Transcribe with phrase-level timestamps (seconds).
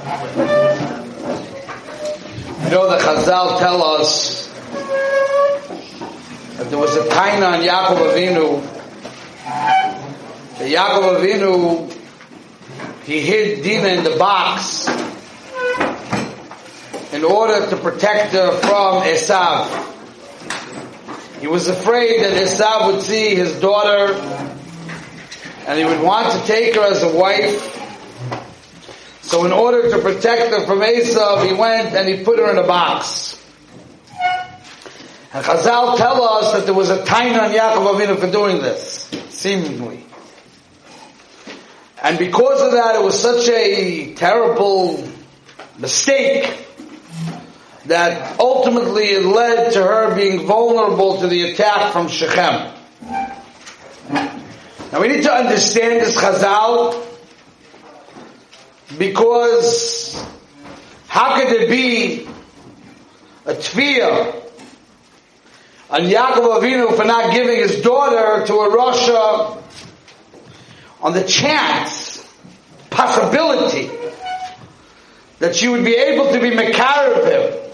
[0.00, 0.06] You
[2.70, 4.48] know, the Chazal tell us
[6.56, 8.62] that there was a time on Yaakov Avinu.
[10.56, 11.92] The Yaakov Avinu,
[13.04, 14.88] he hid Dina in the box
[17.12, 19.66] in order to protect her from Esav.
[21.40, 24.14] He was afraid that Esav would see his daughter
[25.66, 27.79] and he would want to take her as a wife.
[29.30, 32.58] So in order to protect her from Esav, he went and he put her in
[32.58, 33.40] a box.
[35.32, 39.08] And Chazal tell us that there was a time on Yaakov Avinu for doing this,
[39.28, 40.04] seemingly.
[42.02, 45.08] And because of that, it was such a terrible
[45.78, 46.66] mistake
[47.86, 52.74] that ultimately it led to her being vulnerable to the attack from Shechem.
[54.90, 57.09] Now we need to understand this Chazal
[58.98, 60.14] because
[61.06, 62.26] how could there be
[63.46, 64.40] a tfiyah
[65.90, 69.60] on Yaakov Avinu for not giving his daughter to a Rasha
[71.00, 72.24] on the chance,
[72.90, 73.90] possibility
[75.40, 77.72] that she would be able to be Mekar of him.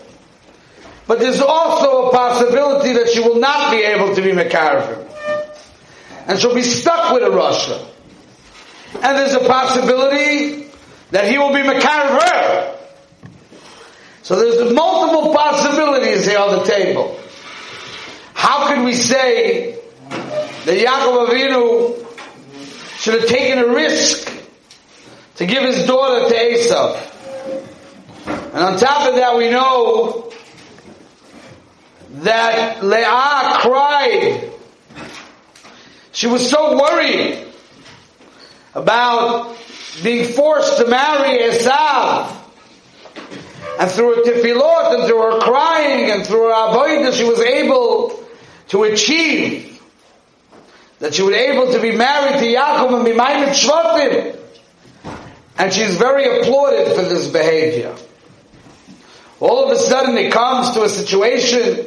[1.06, 4.96] But there's also a possibility that she will not be able to be Mekar of
[4.96, 5.08] him.
[6.28, 7.86] And she'll be stuck with a Rasha.
[8.94, 10.55] And there's a possibility
[11.10, 12.78] that he will be her.
[14.22, 17.20] So there's multiple possibilities here on the table.
[18.34, 19.78] How could we say
[20.10, 24.32] that Yaakov Avinu should have taken a risk
[25.36, 27.12] to give his daughter to Esav?
[28.26, 30.32] And on top of that, we know
[32.22, 34.50] that Leah cried.
[36.12, 37.46] She was so worried
[38.74, 39.56] about
[40.02, 42.34] being forced to marry Esav.
[43.78, 48.24] And through her tefillot and through her crying and through her avodah, she was able
[48.68, 49.82] to achieve
[50.98, 54.38] that she was able to be married to Yaakov and be Maimed Shvatim.
[55.58, 57.94] And she's very applauded for this behavior.
[59.40, 61.84] All of a sudden it comes to a situation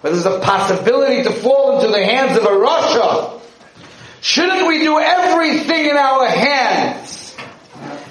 [0.00, 3.40] where there's a possibility to fall into the hands of a Rasha.
[4.20, 7.23] Shouldn't we do everything in our hands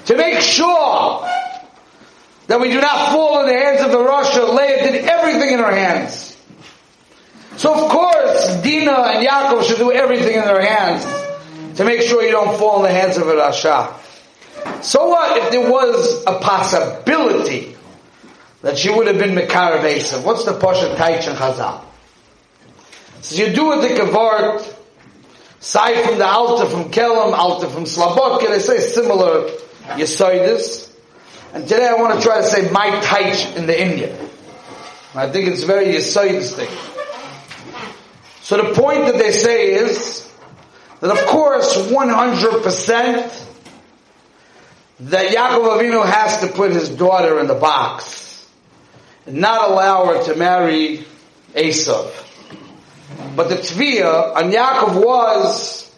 [0.06, 1.28] to make sure
[2.46, 4.54] that we do not fall in the hands of the Rasha?
[4.54, 6.36] Leah did everything in her hands.
[7.56, 11.04] So of course, Dina and Yaakov should do everything in their hands
[11.76, 13.94] to make sure you don't fall in the hands of a Rasha.
[14.82, 17.76] So what if there was a possibility
[18.62, 21.84] that she would have been Mekar What's the Pasha Taich and Chazal?
[23.20, 24.74] So you do a Dikavart,
[25.60, 29.48] side from the Alta from Kelm, Alta from Slabodka, they say similar
[29.88, 30.90] Yesoidis.
[31.52, 34.30] And today I want to try to say my Taich in the inyan.
[35.14, 36.70] I think it's very Yesoidis thing.
[38.42, 40.30] So the point that they say is
[41.00, 43.46] that of course 100%
[45.00, 48.48] that Yaakov Avinu has to put his daughter in the box
[49.26, 51.04] and not allow her to marry
[51.54, 52.10] Esav.
[53.36, 55.94] But the tviya on Yaakov was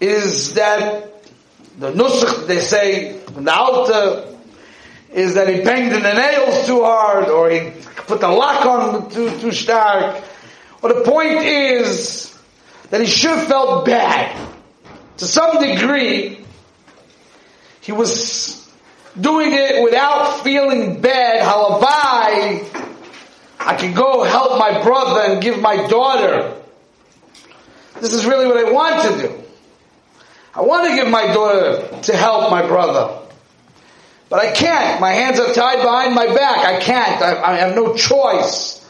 [0.00, 1.15] is that
[1.78, 4.34] the nusach they say the altar
[5.12, 7.70] is that he banged in the nails too hard or he
[8.06, 10.22] put the lock on too too stark
[10.80, 12.26] but the point is
[12.90, 14.36] that he should have felt bad.
[15.18, 16.44] To some degree,
[17.80, 18.70] he was
[19.18, 21.40] doing it without feeling bad.
[21.40, 22.84] Halavai,
[23.58, 26.54] I can go help my brother and give my daughter.
[28.00, 29.45] This is really what I want to do.
[30.56, 33.18] I want to give my daughter to help my brother.
[34.30, 35.00] But I can't.
[35.02, 36.58] My hands are tied behind my back.
[36.64, 37.20] I can't.
[37.20, 38.82] I, I have no choice.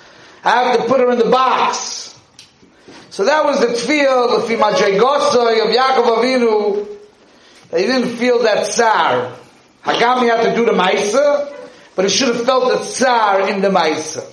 [0.45, 2.17] I have to put her in the box.
[3.11, 6.87] So that was the tefillah, the fimajegosoi of Yaakov Avinu.
[7.73, 9.37] He didn't feel that tsar.
[9.83, 11.53] Hagami had to do the maisa,
[11.97, 14.25] but he should have felt the tsar in the maisa.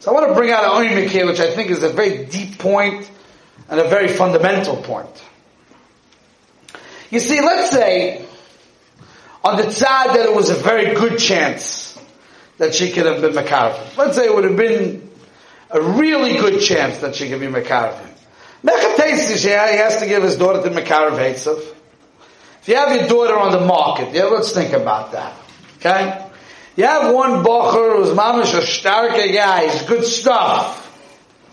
[0.00, 2.26] So I want to bring out an oimik here, which I think is a very
[2.26, 3.10] deep point
[3.70, 5.24] and a very fundamental point.
[7.10, 8.24] You see, let's say
[9.44, 11.98] on the side that it was a very good chance
[12.58, 13.96] that she could have been Makarvim.
[13.96, 15.08] Let's say it would have been
[15.70, 18.14] a really good chance that she could be Makarvim.
[18.64, 23.52] Mechatesi, he has to give his daughter to Makarv If you have your daughter on
[23.52, 25.34] the market, yeah, let's think about that.
[25.76, 26.26] Okay?
[26.76, 30.84] You have one bocher who's mamish a starke guy, he's good stuff.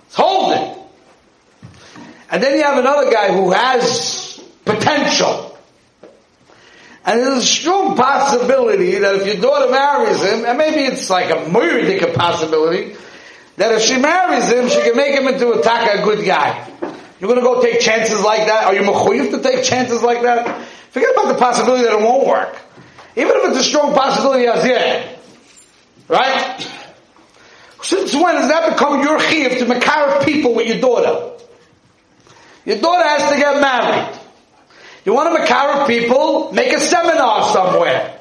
[0.08, 0.84] He's holding.
[2.32, 4.15] And then you have another guy who has
[4.86, 5.58] potential.
[7.06, 11.30] And there's a strong possibility that if your daughter marries him, and maybe it's like
[11.30, 12.96] a murdic possibility,
[13.58, 16.68] that if she marries him, she can make him into a taka, a good guy.
[17.20, 18.66] You're gonna go take chances like that?
[18.66, 20.64] Are you mechuyev to take chances like that?
[20.92, 22.58] Forget about the possibility that it won't work.
[23.16, 25.20] Even if it's a strong possibility as yet.
[26.08, 26.68] Right?
[27.82, 31.44] Since when does that become your chiv to makar people with your daughter?
[32.66, 34.20] Your daughter has to get married.
[35.06, 36.52] You want to makar people?
[36.52, 38.18] Make a seminar somewhere.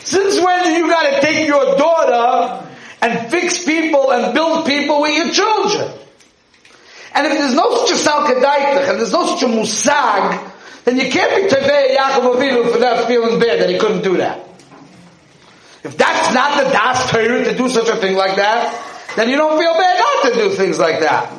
[0.00, 2.66] Since when you got to take your daughter
[3.02, 5.92] and fix people and build people with your children?
[7.14, 10.52] And if there's no such a salkadaitach and there's no such a musag,
[10.84, 14.16] then you can't be tevei Yaakov Avinu for that feeling bad that he couldn't do
[14.18, 14.38] that.
[15.82, 19.36] If that's not the das Torah to do such a thing like that, then you
[19.36, 21.32] don't feel bad not to do things like that.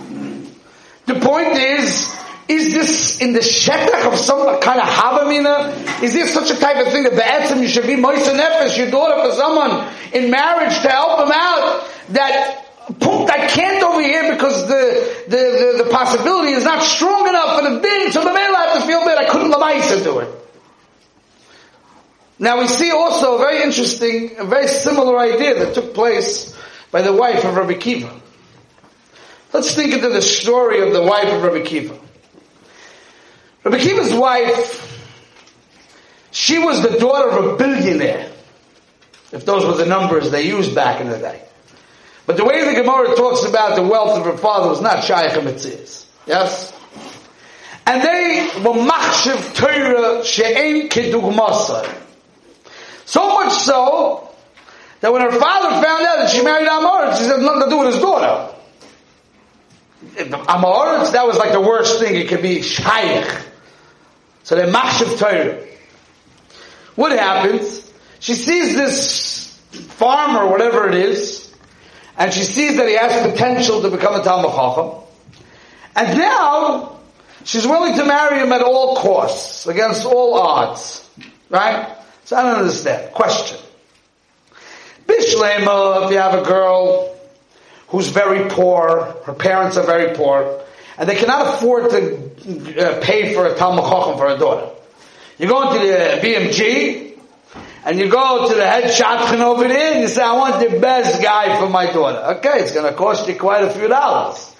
[1.05, 2.16] The point is,
[2.47, 6.01] is this in the shetach of some kind of havamina?
[6.03, 8.89] Is this such a type of thing that be'etzim you should be moisa nefesh, your
[8.89, 12.63] daughter for someone in marriage to help them out that
[12.99, 17.59] Punkt, I can't over here because the, the, the, the possibility is not strong enough
[17.59, 19.17] for the din, so the male I have to feel bad.
[19.17, 20.29] I couldn't lamaisa do it.
[22.39, 26.55] Now we see also a very interesting, a very similar idea that took place
[26.89, 28.21] by the wife of Rabbi Akiva.
[29.51, 31.99] Let's think into the story of the wife of Rabbi Akiva.
[33.69, 35.11] Rabbi Akiva's wife,
[36.31, 38.31] she was the daughter of a billionaire,
[39.33, 41.41] if those were the numbers they used back in the day.
[42.25, 45.31] But the way the Gemara talks about the wealth of her father was not Shaykh
[45.31, 46.05] Mitzvahs.
[46.25, 46.73] Yes?
[47.85, 51.93] And they were machshiv Torah she'en kedugmasar.
[53.03, 54.29] So much so,
[55.01, 57.79] that when her father found out that she married Amor, she said nothing to do
[57.79, 58.53] with his daughter.
[60.47, 62.15] Amor, that was like the worst thing.
[62.15, 63.46] It could be Shaykh.
[64.47, 65.61] So they machshiv Torah.
[66.95, 67.91] What happens?
[68.21, 71.53] She sees this farmer, whatever it is,
[72.17, 75.03] and she sees that he has potential to become a Talmud Chacham.
[75.97, 76.97] And now,
[77.43, 81.05] she's willing to marry him at all costs, against all odds.
[81.49, 81.97] Right?
[82.23, 83.11] So I don't understand.
[83.11, 83.57] Question.
[85.07, 87.13] Bishlema, if you have a girl
[87.89, 90.63] who's very poor, her parents are very poor,
[90.97, 92.15] and they cannot afford to
[92.79, 94.73] uh, pay for a Talmud Chacham for a daughter.
[95.37, 97.07] You go into the BMG,
[97.85, 100.79] and you go to the head shadchan over there, and you say, I want the
[100.79, 102.37] best guy for my daughter.
[102.37, 104.53] Okay, it's gonna cost you quite a few dollars.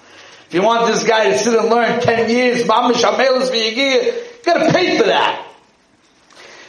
[0.46, 2.94] If you want this guy to sit and learn 10 years, you gotta
[4.72, 5.46] pay for that.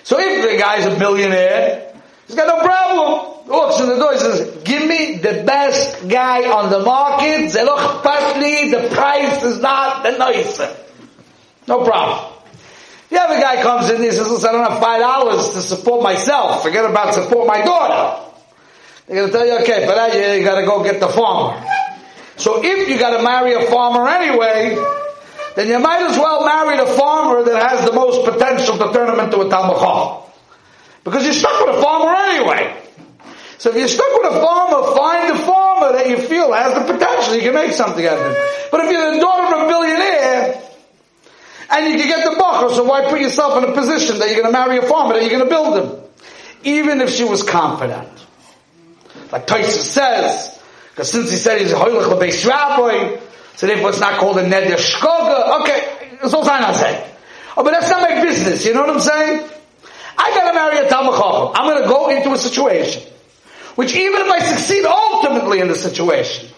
[0.04, 1.94] So if the guy's a millionaire,
[2.28, 3.39] he's got no problem.
[3.52, 7.52] Oh, Walks in the door, he says, give me the best guy on the market,
[7.52, 10.76] zeloch the price is not the nicer.
[11.68, 12.34] No problem.
[13.10, 16.04] The other guy comes in, he says, listen, I don't have five dollars to support
[16.04, 18.32] myself, forget about support my daughter.
[19.08, 21.66] They're gonna tell you, okay, but that you gotta go get the farmer.
[22.38, 24.78] So if you gotta marry a farmer anyway,
[25.56, 29.10] then you might as well marry the farmer that has the most potential to turn
[29.12, 30.24] him into a Talmud
[31.04, 32.89] Because you're stuck with a farmer anyway.
[33.60, 36.94] So if you're stuck with a farmer, find a farmer that you feel has the
[36.94, 37.36] potential.
[37.36, 38.44] You can make something out of him.
[38.72, 40.64] But if you're the daughter of a billionaire,
[41.70, 44.42] and you can get the bacher, so why put yourself in a position that you're
[44.42, 46.04] going to marry a farmer, that you're going to build him?
[46.64, 48.08] Even if she was confident.
[49.30, 50.58] Like Tyson says,
[50.92, 53.20] because since he said he's a hoilich lebeis rabbi,
[53.58, 55.62] so therefore it's not called a neder shkoga.
[55.62, 57.12] Okay, that's all I'm saying.
[57.58, 59.50] Oh, but that's not my business, you know what I'm saying?
[60.18, 61.14] I gotta marry a Talmud
[61.56, 63.04] I'm gonna go into a situation
[63.80, 66.50] which even if I succeed ultimately in the situation,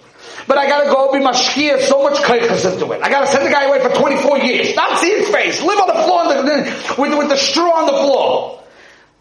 [0.47, 3.03] but I gotta go be mashkia so much kaichas into it.
[3.03, 5.87] I gotta send the guy away for 24 years, not see his face, live on
[5.87, 8.63] the floor the, with, with the straw on the floor.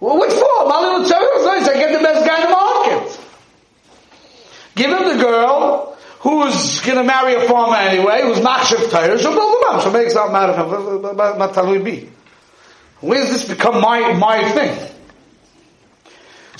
[0.00, 0.66] Well, what for?
[0.66, 1.68] My little child nice.
[1.68, 3.20] I get the best guy in the market.
[4.76, 9.56] Give him the girl who's gonna marry a farmer anyway, who's machshav Torah, she'll build
[9.56, 9.82] him up.
[9.82, 12.08] She'll make something out of him.
[13.00, 14.90] Where does this become my, my thing?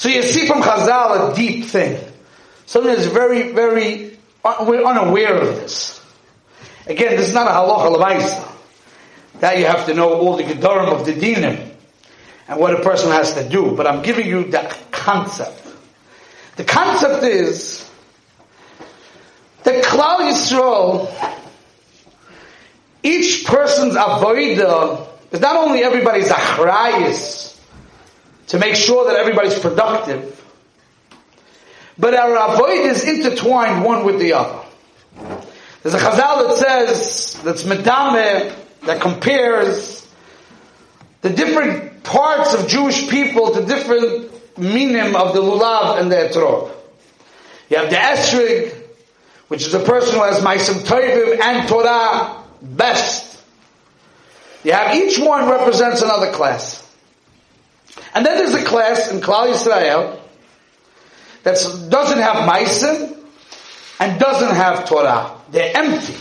[0.00, 2.02] So you see from Chazal a deep thing.
[2.64, 6.02] Something that's very, very, uh, we're unaware of this.
[6.86, 8.50] Again, this is not a halacha levaisa.
[9.40, 11.74] That you have to know all the gedarim of the dinim
[12.48, 13.76] and what a person has to do.
[13.76, 15.66] But I'm giving you the concept.
[16.56, 17.86] The concept is
[19.64, 21.12] that Klal Yisrael,
[23.02, 27.59] each person's avodah is not only everybody's achrayis,
[28.50, 30.36] to make sure that everybody's productive.
[31.96, 34.58] But our avoid is intertwined one with the other.
[35.82, 38.52] There's a chazal that says, that's medame,
[38.86, 40.04] that compares
[41.20, 46.72] the different parts of Jewish people to different minim of the lulav and the etrog.
[47.68, 48.74] You have the esrig,
[49.46, 53.44] which is a person who has ma'asim tovim and Torah best.
[54.64, 56.89] You have each one represents another class.
[58.14, 60.20] And then there's a class in Klal Yisrael
[61.42, 61.56] that
[61.90, 63.16] doesn't have ma'asim
[63.98, 65.36] and doesn't have Torah.
[65.50, 66.16] They're empty.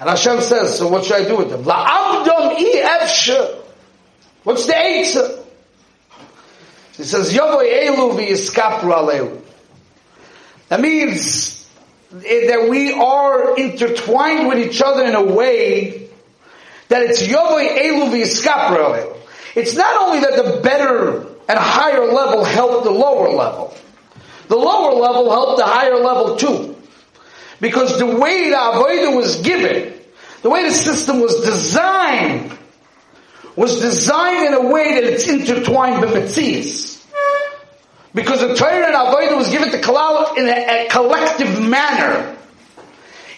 [0.00, 1.64] And Hashem says, so what should I do with them?
[1.64, 3.60] La'abdom i
[4.42, 5.44] What's the answer?
[6.96, 9.40] He says, Yavoy elu v'yiskapru aleu.
[10.68, 11.68] That means
[12.14, 16.08] eh, that we are intertwined with each other in a way
[16.88, 19.13] that it's Yavoy elu v'yiskapru aleu.
[19.54, 23.74] It's not only that the better and higher level help the lower level.
[24.48, 26.76] The lower level helped the higher level too.
[27.60, 29.94] Because the way the Avodah was given,
[30.42, 32.56] the way the system was designed,
[33.56, 37.02] was designed in a way that it's intertwined with Metzies.
[38.14, 42.36] Because the Torah and Avodah was given to Kalal in a, a, collective manner.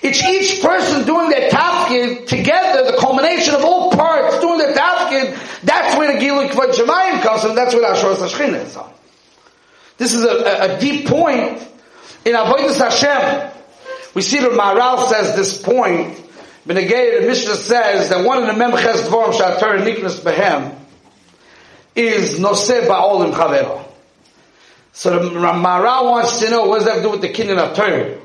[0.03, 5.35] It's each person doing their tafkid together, the culmination of all parts doing their tafkid.
[5.67, 7.57] That's where the Gilui Kvod Shemayim comes from.
[7.57, 8.89] That's where Ashur Hashchina is on.
[9.99, 11.59] This is a, a, a deep point
[12.25, 13.51] in Avodah Hashem.
[14.15, 16.23] We see that Maharal says this point
[16.67, 20.77] Benegay, the Mishnah says that one of the Memches Dvorim Shatar Niknas Behem
[21.97, 23.85] is Noseh Ba'olim Chavero.
[24.93, 28.19] So the wants to know what does that do with the kinyan of Torah?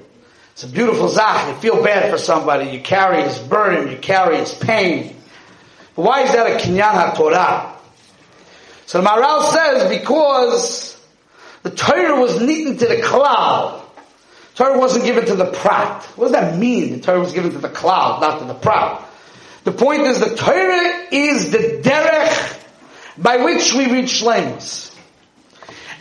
[0.54, 1.50] It's a beautiful zach.
[1.50, 2.70] You feel bad for somebody.
[2.70, 3.92] You carry his burden.
[3.92, 5.16] You carry his pain.
[5.96, 7.76] But why is that a kinyan Torah?
[8.86, 11.02] So the Maharal says because
[11.64, 13.86] the Torah was neat to the cloud.
[14.56, 16.04] Torah wasn't given to the prat.
[16.16, 16.94] What does that mean?
[16.94, 19.02] The Torah was given to the cloud, not to the prat.
[19.64, 22.60] The point is the Torah is the derech
[23.18, 24.96] by which we reach shlemus.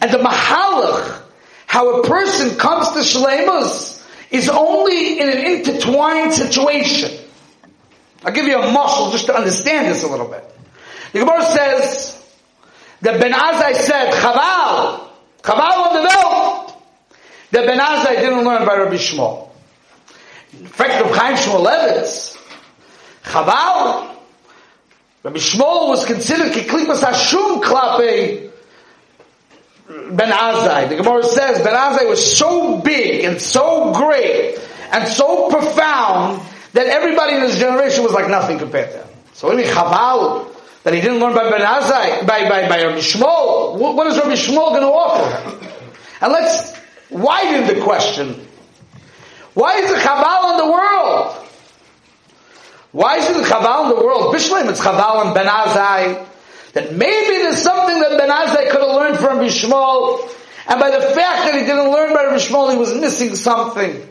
[0.01, 1.23] And the mahalach,
[1.67, 7.20] how a person comes to shlemus, is only in an intertwined situation.
[8.25, 10.45] I'll give you a muscle just to understand this a little bit.
[11.13, 12.23] The Gemara says
[13.01, 15.09] that Ben Azai said, Chaval,
[15.43, 16.83] Chaval on the belt,
[17.53, 19.49] that Ben Azai didn't learn by Rabbi Shmuel.
[20.59, 22.37] In fact, Rabbi Chaim Shmulevitz,
[23.25, 24.17] Chaval,
[25.23, 28.51] Rabbi Shmuel was considered kiklipas hashum klape
[29.89, 30.89] Ben Azai.
[30.89, 34.59] The Gemara says Ben Azai was so big and so great
[34.93, 39.09] and so profound that everybody in his generation was like nothing compared to him.
[39.33, 40.55] So what do you Chaval?
[40.85, 43.77] That he didn't learn by Ben Azai, by, by, by Rabbi Shmuel?
[43.79, 45.71] What is Rabbi Shmuel going to offer him?
[46.23, 46.75] And let's
[47.11, 48.47] widen the question.
[49.55, 51.37] Why is the Chabal in the world?
[52.93, 54.35] Why is the Chabal in the world?
[54.35, 56.27] Bishlam, it's Chabal and Ben Azai.
[56.73, 60.21] That maybe there's something that Ben Azai could have learned from Bishmol,
[60.69, 64.09] and by the fact that he didn't learn by Bishmol, he was missing something.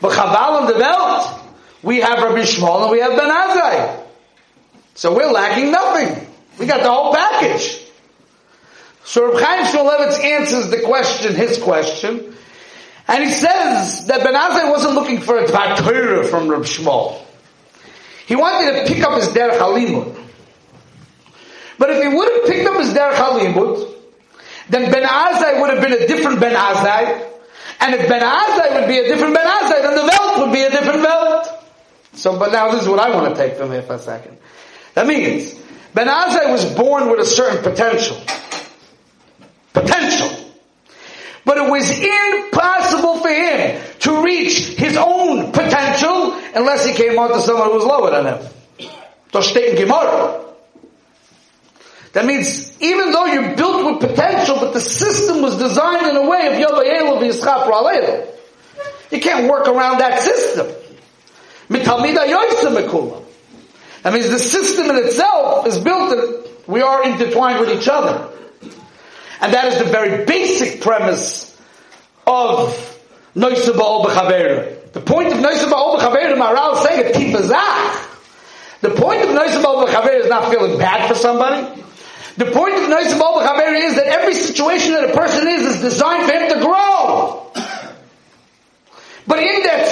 [0.00, 1.45] But Chabal in the belt,
[1.86, 4.02] we have Rabbi Shmuel and we have Ben Azai.
[4.94, 6.26] So we're lacking nothing.
[6.58, 7.80] We got the whole package.
[9.04, 12.34] So Reb Chaim Shmulevitz answers the question, his question,
[13.06, 17.22] and he says that Ben Azai wasn't looking for a Torah from Reb Shmuel.
[18.26, 20.18] He wanted to pick up his Derech Halimut.
[21.78, 23.94] But if he would have picked up his Derech Halimut,
[24.70, 27.30] then Ben Azai would have been a different Ben Azai,
[27.78, 30.62] and if Ben Azai would be a different Ben Azai, then the Welt would be
[30.62, 31.55] a different Welt.
[32.16, 34.38] So, but now this is what I want to take from here for a second.
[34.94, 35.54] That means,
[35.94, 38.20] Ben Azai was born with a certain potential.
[39.72, 40.30] Potential.
[41.44, 47.28] But it was impossible for him to reach his own potential unless he came out
[47.28, 48.48] to someone who was lower than him.
[52.14, 56.26] That means even though you're built with potential, but the system was designed in a
[56.26, 56.58] way of
[59.12, 60.66] You can't work around that system.
[61.68, 62.02] That
[64.12, 68.28] means the system in itself is built that we are intertwined with each other.
[69.40, 71.56] And that is the very basic premise
[72.26, 72.74] of
[73.34, 74.04] Noisa Ba'ol.
[74.92, 78.02] The point of Noisa Ba'ol B'Chaver, Maharal is saying a tipazach.
[78.80, 79.88] The point of Noisa Ba'ol
[80.20, 81.82] is not feeling bad for somebody.
[82.36, 83.42] The point of Noisa Ba'ol
[83.88, 87.50] is that every situation that a person is is designed for him to grow.
[89.26, 89.85] But in that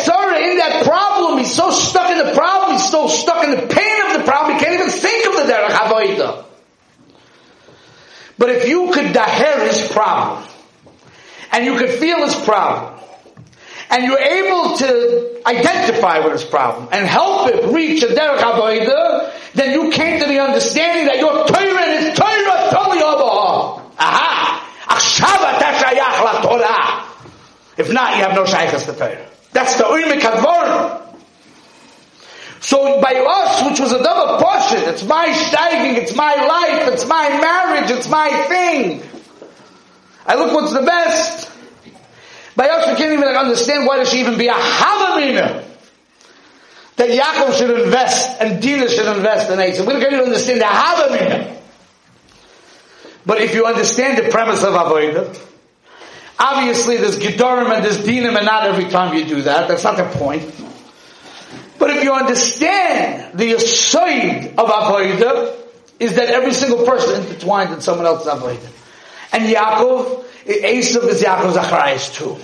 [1.45, 2.73] He's so stuck in the problem.
[2.73, 4.57] He's so stuck in the pain of the problem.
[4.57, 6.45] He can't even think of the derech havoida.
[8.39, 10.43] But if you could daher his problem,
[11.53, 12.99] and you could feel his problem,
[13.91, 19.31] and you're able to identify with his problem and help him reach a derech havoida,
[19.53, 23.83] then you came to the understanding that your Torah is Torah totally over.
[23.99, 24.65] Aha!
[24.89, 27.05] Achshav atashayach Torah.
[27.77, 29.29] If not, you have no shaykhs to Torah.
[29.53, 31.04] That's the Urim Kadvorim.
[32.65, 37.05] So by us, which was a double portion, it's my steiging, it's my life, it's
[37.05, 39.03] my marriage, it's my thing.
[40.25, 41.51] I look what's the best.
[42.57, 45.63] By us, we can't even understand why there should even be a Havamina
[46.97, 49.87] that Yaakov should invest and Dina should invest in Esav.
[49.87, 51.61] We don't even understand the Havamina.
[53.27, 55.39] But if you understand the premise of Avodah,
[56.39, 59.69] obviously there's Gedorim and there's Dinim and not every time you do that.
[59.69, 60.64] That's not the point.
[61.85, 65.55] But if you understand the aside of Avodah,
[66.01, 68.71] is that every single person intertwined in someone else's Avodah.
[69.35, 72.39] And Yaakov, Esav is Yaakov's Achrayas too.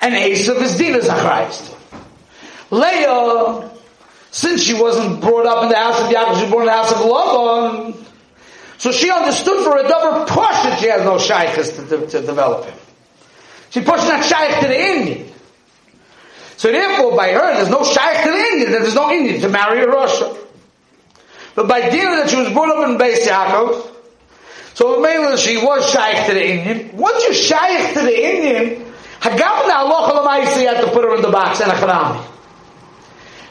[0.00, 2.76] And Esav is Dinah's Achrayas too.
[2.76, 3.68] Leah,
[4.30, 6.72] since she wasn't brought up in the house of Yaakov, she was born in the
[6.72, 8.06] house of Laban,
[8.78, 12.66] so she understood for a double portion she has no shaykhs to, to, to, develop
[12.66, 12.78] him.
[13.70, 15.33] She pushed not shaykh to the inyan.
[16.64, 19.82] So therefore, by her, there's no shaykh to the inyan, there's no inyan to marry
[19.82, 20.34] a Rasha.
[21.54, 23.86] But by dealing that she was brought up in Beis Yaakov,
[24.72, 26.94] so mainly she was shaykh to the inyan.
[26.94, 31.20] Once you're shaykh to the inyan, Hagam na Allah you had to put her in
[31.20, 32.24] the box and a kharami.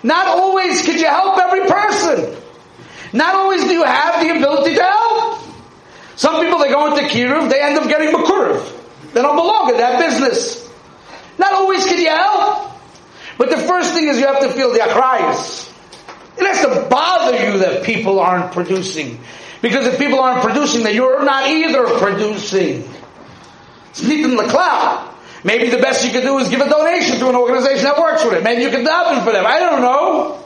[0.01, 2.35] Not always could you help every person.
[3.13, 5.39] Not always do you have the ability to help.
[6.15, 9.13] Some people, they go into Kiruv, they end up getting Makuruv.
[9.13, 10.67] They don't belong in that business.
[11.37, 12.71] Not always can you help.
[13.37, 15.69] But the first thing is you have to feel the akhrayas.
[16.37, 19.19] It has to bother you that people aren't producing.
[19.61, 22.87] Because if people aren't producing, then you're not either producing.
[23.89, 25.09] It's neat in the cloud.
[25.43, 28.23] Maybe the best you could do is give a donation to an organization that works
[28.23, 28.43] with it.
[28.43, 29.45] Maybe you could daven for them.
[29.45, 30.43] I don't know.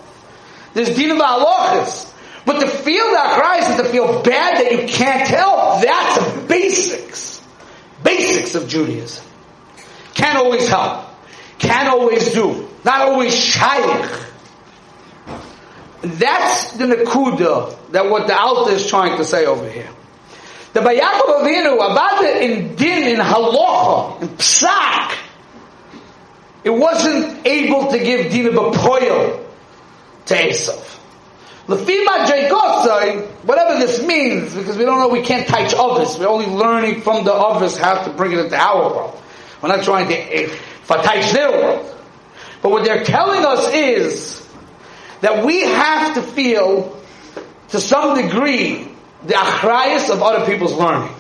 [0.74, 2.14] There's dinah ba'alochis.
[2.46, 6.42] But to feel that Christ and to feel bad that you can't help, that's the
[6.48, 7.42] basics.
[8.04, 9.26] Basics of Judaism.
[10.14, 11.06] Can't always help.
[11.60, 12.67] Can't always do.
[12.88, 14.10] Not always shaykh.
[16.00, 19.90] That's the nakuda that what the Alta is trying to say over here.
[20.72, 25.18] The Bayakov Avinu, about in din, in halacha, in psak,
[26.64, 29.42] it wasn't able to give din of a
[30.28, 31.00] to Esav.
[31.68, 36.18] Lefima Jekosai, whatever this means, because we don't know, we can't teach others.
[36.18, 39.22] We're only learning from the others how to bring it into our world.
[39.62, 40.48] We're not trying to eh,
[40.88, 41.96] teach their world.
[42.62, 44.48] But what they're telling us is
[45.22, 47.00] that we have to feel,
[47.70, 48.92] to some degree,
[49.26, 51.14] the achrayas of other people's learning.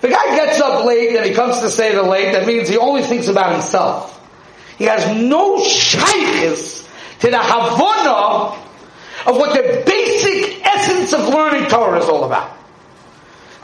[0.00, 3.02] The guy gets up late and he comes to the late, that means he only
[3.02, 4.14] thinks about himself.
[4.78, 6.88] He has no shaykhis
[7.20, 8.56] to the havana
[9.26, 12.56] of what the basic essence of learning Torah is all about.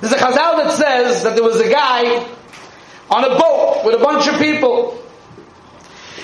[0.01, 2.27] There's a chazal that says that there was a guy
[3.11, 5.01] on a boat with a bunch of people.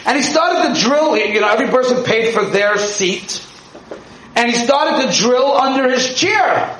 [0.06, 3.44] And he started to drill, you know, every person paid for their seat.
[4.34, 6.78] And he started to drill under his chair.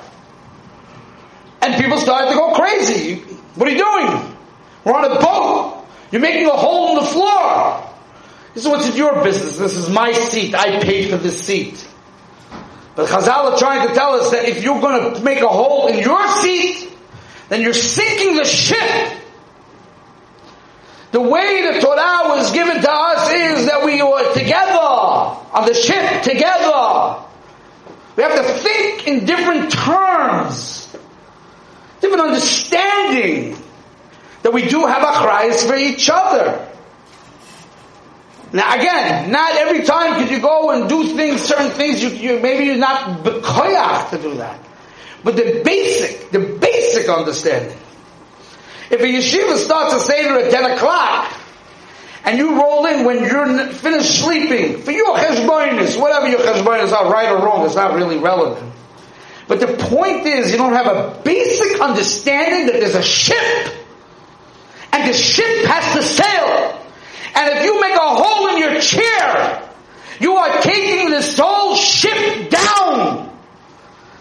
[1.60, 3.16] And people started to go crazy.
[3.54, 4.36] What are you doing?
[4.84, 5.86] We're on a boat.
[6.10, 7.86] You're making a hole in the floor.
[8.54, 9.58] This is what's your business.
[9.58, 10.54] This is my seat.
[10.54, 11.86] I paid for this seat.
[12.96, 15.86] But Chazal are trying to tell us that if you're going to make a hole
[15.86, 16.90] in your seat,
[17.48, 19.19] then you're sinking the ship.
[21.12, 25.74] The way the Torah was given to us is that we were together on the
[25.74, 27.24] ship together.
[28.16, 30.94] We have to think in different terms,
[32.00, 33.56] different understanding
[34.42, 36.68] that we do have a Christ for each other.
[38.52, 42.40] Now again, not every time could you go and do things, certain things, you, you
[42.40, 44.60] maybe you're not bekoyach to do that.
[45.22, 47.76] But the basic, the basic understanding.
[48.90, 51.32] If a yeshiva starts a seder at 10 o'clock,
[52.24, 57.10] and you roll in when you're finished sleeping, for your cheshbonis, whatever your cheshbonis are,
[57.10, 58.72] right or wrong, it's not really relevant.
[59.46, 63.74] But the point is, you don't have a basic understanding that there's a ship,
[64.92, 66.80] and the ship has to sail.
[67.34, 69.68] And if you make a hole in your chair,
[70.20, 73.36] you are taking this whole ship down.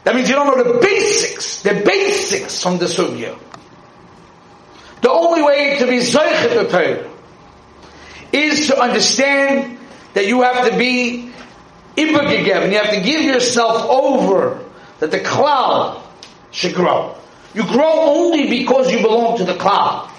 [0.03, 3.37] That means you don't know the basics, the basics from the Sugya.
[5.01, 7.09] The only way to be Zeichet Torah
[8.31, 9.77] is to understand
[10.13, 11.31] that you have to be
[11.95, 14.63] Ibagigem, you have to give yourself over
[14.99, 16.01] that the cloud
[16.51, 17.15] should grow.
[17.53, 20.09] You grow only because you belong to the cloud.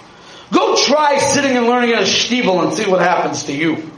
[0.53, 3.91] Go try sitting and learning in a shtibel and see what happens to you.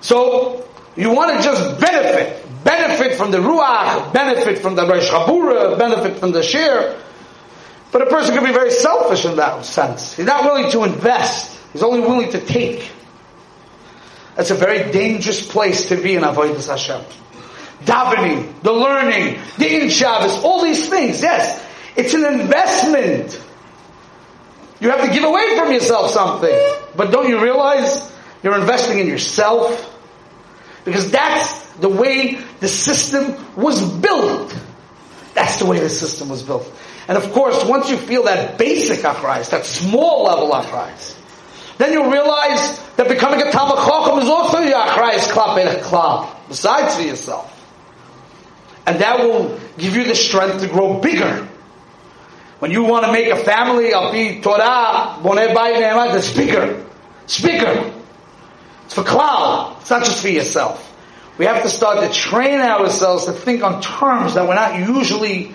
[0.00, 2.44] So, you want to just benefit.
[2.64, 6.98] Benefit from the ruach, benefit from the Rosh Chabura, benefit from the share.
[7.90, 10.14] But a person can be very selfish in that sense.
[10.14, 11.58] He's not willing to invest.
[11.72, 12.90] He's only willing to take.
[14.36, 17.00] That's a very dangerous place to be in Avodah Hashem.
[17.84, 21.64] Davening, the learning, the in Shabbos, all these things, yes.
[21.96, 23.42] It's an investment.
[24.80, 26.56] You have to give away from yourself something.
[26.96, 29.96] But don't you realize you're investing in yourself?
[30.84, 34.56] Because that's the way the system was built.
[35.34, 36.72] That's the way the system was built.
[37.08, 41.16] And of course, once you feel that basic achrayas, that small level achrayas,
[41.78, 47.02] then you realize that becoming a Talmud is also your achrayas klap klap, besides for
[47.02, 47.54] yourself.
[48.86, 51.48] And that will give you the strength to grow bigger.
[52.58, 56.84] When you want to make a family, I'll be Torah, the speaker.
[57.26, 57.92] Speaker.
[58.84, 59.76] It's for cloud.
[59.80, 60.84] It's not just for yourself.
[61.38, 65.54] We have to start to train ourselves to think on terms that we're not usually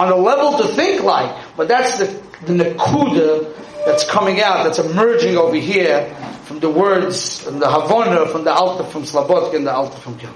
[0.00, 1.30] on a level to think like.
[1.56, 2.06] But that's the,
[2.46, 8.26] the nakuda that's coming out, that's emerging over here from the words, from the Havana,
[8.26, 10.32] from the Alta, from Slabodka, and the Alta from Gil.